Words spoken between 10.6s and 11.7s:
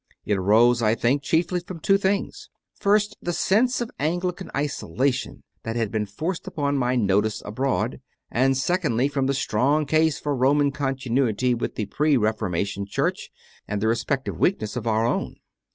continuity